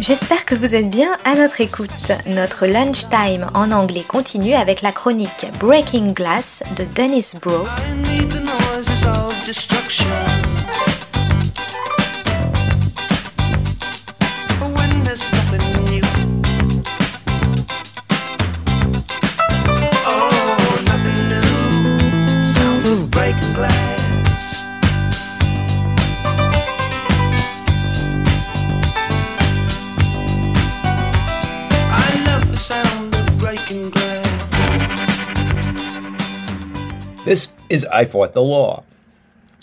[0.00, 2.12] J'espère que vous êtes bien à notre écoute.
[2.26, 7.66] Notre lunchtime en anglais continue avec la chronique Breaking Glass de Dennis Bro.
[37.24, 38.84] This is I Fought the Law.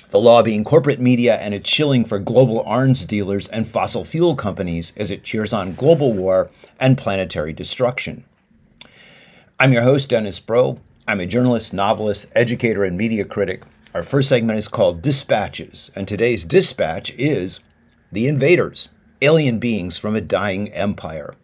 [0.10, 4.36] The law being corporate media and its shilling for global arms dealers and fossil fuel
[4.36, 8.24] companies as it cheers on global war and planetary destruction.
[9.60, 10.80] I'm your host, Dennis Broe.
[11.08, 13.62] I'm a journalist, novelist, educator, and media critic.
[13.94, 17.60] Our first segment is called Dispatches, and today's dispatch is
[18.12, 18.90] The Invaders,
[19.22, 21.36] Alien Beings from a Dying Empire.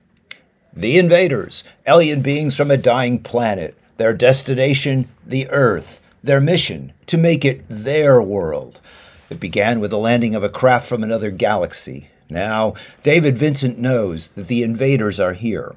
[0.74, 3.78] The Invaders, alien beings from a dying planet.
[3.98, 8.82] Their destination, the Earth their mission to make it their world.
[9.30, 12.10] It began with the landing of a craft from another galaxy.
[12.30, 15.76] Now, David Vincent knows that the invaders are here,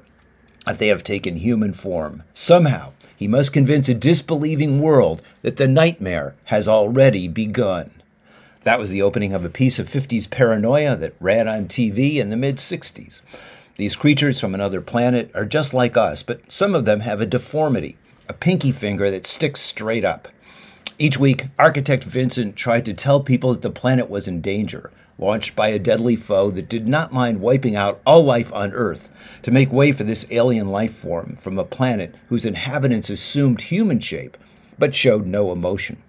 [0.65, 2.23] that they have taken human form.
[2.33, 7.91] Somehow, he must convince a disbelieving world that the nightmare has already begun.
[8.63, 12.29] That was the opening of a piece of 50s paranoia that ran on TV in
[12.29, 13.21] the mid 60s.
[13.77, 17.25] These creatures from another planet are just like us, but some of them have a
[17.25, 17.97] deformity,
[18.31, 20.29] a pinky finger that sticks straight up.
[20.97, 25.53] Each week, architect Vincent tried to tell people that the planet was in danger, launched
[25.53, 29.09] by a deadly foe that did not mind wiping out all life on Earth
[29.41, 33.99] to make way for this alien life form from a planet whose inhabitants assumed human
[33.99, 34.37] shape
[34.79, 36.01] but showed no emotion.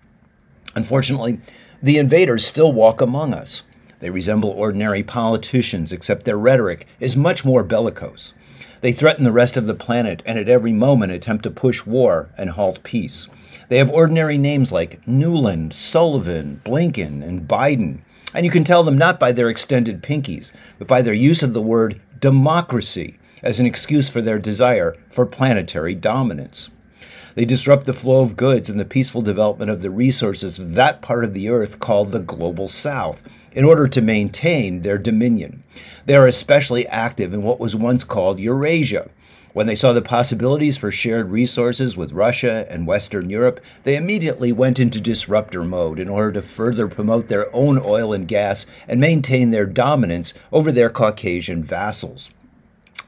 [0.77, 1.41] Unfortunately,
[1.83, 3.64] the invaders still walk among us.
[4.03, 8.33] They resemble ordinary politicians, except their rhetoric is much more bellicose.
[8.81, 12.29] They threaten the rest of the planet and at every moment attempt to push war
[12.36, 13.29] and halt peace.
[13.68, 18.01] They have ordinary names like Nuland, Sullivan, Blinken, and Biden.
[18.35, 21.52] And you can tell them not by their extended pinkies, but by their use of
[21.52, 26.70] the word democracy as an excuse for their desire for planetary dominance.
[27.35, 31.03] They disrupt the flow of goods and the peaceful development of the resources of that
[31.03, 33.23] part of the earth called the global south
[33.53, 35.63] in order to maintain their dominion.
[36.07, 39.09] They are especially active in what was once called Eurasia,
[39.53, 44.51] when they saw the possibilities for shared resources with Russia and Western Europe, they immediately
[44.51, 48.99] went into disruptor mode in order to further promote their own oil and gas and
[48.99, 52.31] maintain their dominance over their Caucasian vassals.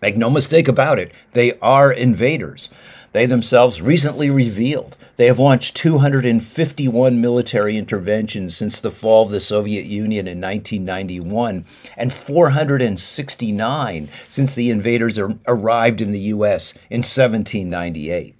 [0.04, 2.68] Make no mistake about it, they are invaders.
[3.12, 9.40] They themselves recently revealed they have launched 251 military interventions since the fall of the
[9.40, 11.64] Soviet Union in 1991
[11.96, 16.74] and 469 since the invaders arrived in the U.S.
[16.90, 18.34] in 1798.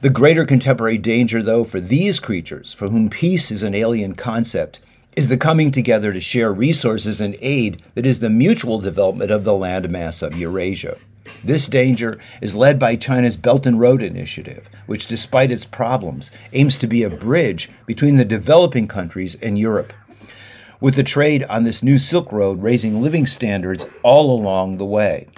[0.00, 4.78] The greater contemporary danger, though, for these creatures, for whom peace is an alien concept,
[5.14, 9.44] is the coming together to share resources and aid that is the mutual development of
[9.44, 10.96] the landmass of Eurasia.
[11.44, 16.78] This danger is led by China's Belt and Road Initiative, which, despite its problems, aims
[16.78, 19.92] to be a bridge between the developing countries and Europe.
[20.80, 25.28] With the trade on this new Silk Road raising living standards all along the way.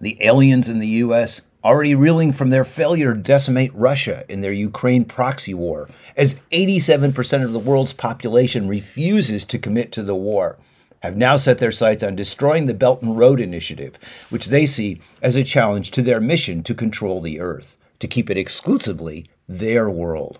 [0.00, 1.42] The aliens in the U.S.
[1.66, 7.44] already reeling from their failure to decimate Russia in their Ukraine proxy war, as 87%
[7.44, 10.56] of the world's population refuses to commit to the war
[11.00, 13.98] have now set their sights on destroying the Belt and Road Initiative,
[14.30, 18.30] which they see as a challenge to their mission to control the Earth, to keep
[18.30, 20.38] it exclusively their world.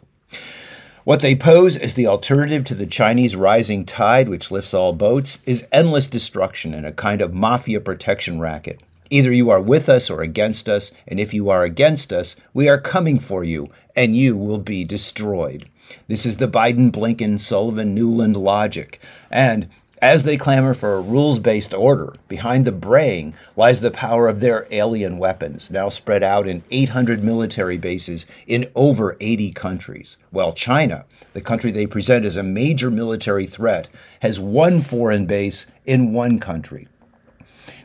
[1.05, 5.39] What they pose as the alternative to the Chinese rising tide, which lifts all boats,
[5.47, 8.81] is endless destruction and a kind of mafia protection racket.
[9.11, 12.69] Either you are with us or against us, and if you are against us, we
[12.69, 15.69] are coming for you, and you will be destroyed.
[16.09, 19.01] This is the Biden, Blinken, Sullivan, Nuland logic.
[19.31, 19.69] And
[20.03, 24.41] as they clamor for a rules based order, behind the braying lies the power of
[24.41, 30.53] their alien weapons, now spread out in 800 military bases in over 80 countries, while
[30.53, 33.89] China, the country they present as a major military threat,
[34.21, 36.89] has one foreign base in one country.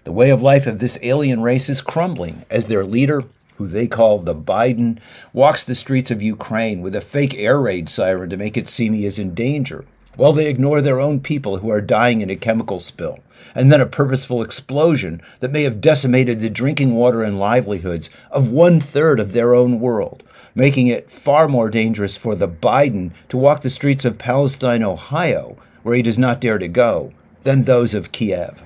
[0.03, 3.23] The way of life of this alien race is crumbling as their leader,
[3.57, 4.97] who they call the Biden,
[5.33, 8.93] walks the streets of Ukraine with a fake air raid siren to make it seem
[8.93, 9.85] he is in danger
[10.17, 13.19] while they ignore their own people who are dying in a chemical spill,
[13.55, 18.49] and then a purposeful explosion that may have decimated the drinking water and livelihoods of
[18.49, 23.37] one third of their own world, making it far more dangerous for the Biden to
[23.37, 27.13] walk the streets of Palestine, Ohio, where he does not dare to go,
[27.43, 28.61] than those of Kiev.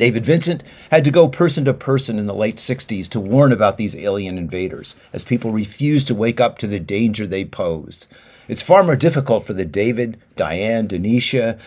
[0.00, 3.76] David Vincent had to go person to person in the late 60s to warn about
[3.76, 8.06] these alien invaders, as people refused to wake up to the danger they posed.
[8.48, 11.58] It's far more difficult for the David, Diane, Denisha,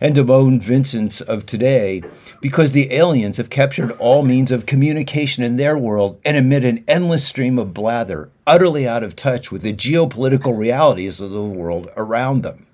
[0.00, 2.02] and Damone Vincents of today
[2.40, 6.82] because the aliens have captured all means of communication in their world and emit an
[6.88, 11.90] endless stream of blather, utterly out of touch with the geopolitical realities of the world
[11.94, 12.66] around them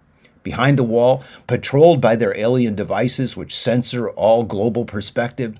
[0.48, 5.54] behind the wall, patrolled by their alien devices which censor all global perspective.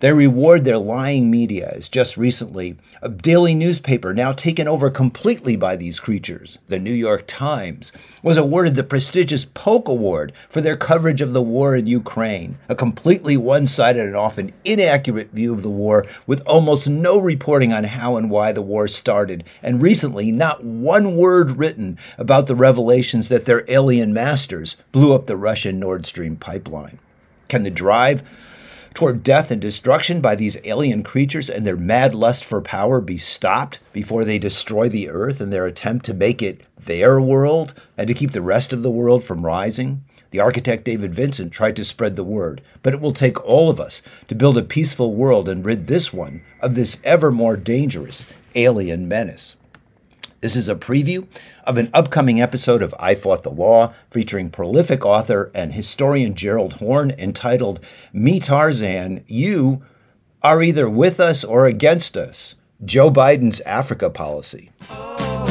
[0.00, 5.56] They reward their lying media, as just recently a daily newspaper now taken over completely
[5.56, 7.92] by these creatures, the New York Times,
[8.22, 12.74] was awarded the prestigious Polk Award for their coverage of the war in Ukraine, a
[12.74, 17.84] completely one sided and often inaccurate view of the war, with almost no reporting on
[17.84, 23.28] how and why the war started, and recently not one word written about the revelations
[23.28, 26.98] that their alien masters blew up the Russian Nord Stream pipeline.
[27.48, 28.22] Can the drive
[28.94, 33.18] toward death and destruction by these alien creatures and their mad lust for power be
[33.18, 38.08] stopped before they destroy the earth in their attempt to make it their world and
[38.08, 40.02] to keep the rest of the world from rising?
[40.30, 43.78] The architect David Vincent tried to spread the word, but it will take all of
[43.78, 48.24] us to build a peaceful world and rid this one of this ever more dangerous
[48.54, 49.56] alien menace.
[50.44, 51.26] This is a preview
[51.66, 56.74] of an upcoming episode of I Fought the Law featuring prolific author and historian Gerald
[56.74, 57.80] Horne entitled
[58.12, 59.82] Me Tarzan, You
[60.42, 64.70] Are Either With Us or Against Us Joe Biden's Africa Policy.
[64.90, 65.46] Oh,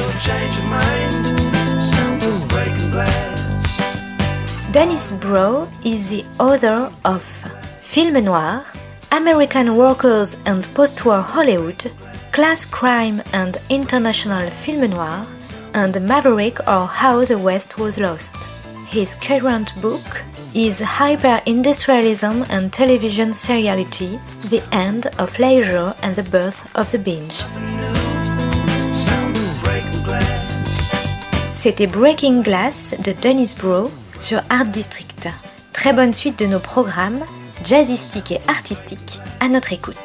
[4.71, 7.23] Dennis Broe is the author of
[7.81, 8.63] Film Noir,
[9.11, 11.91] American Workers and Post-War Hollywood,
[12.33, 15.23] Class Crime and International Film Noir,
[15.75, 18.35] and Maverick or How the West Was Lost.
[18.87, 20.23] His current book
[20.55, 24.19] is Hyper-Industrialism and Television Seriality,
[24.49, 27.45] The End of Leisure and the Birth of the Binge.
[31.53, 33.91] C'était Breaking Glass de Dennis Broe
[34.21, 35.29] sur Art District.
[35.71, 37.23] Très bonne suite de nos programmes,
[37.63, 39.97] jazzistiques et artistiques, à notre écoute.